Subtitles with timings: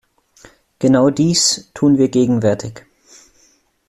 [0.79, 2.87] Genau dies tun wir gegenwärtig.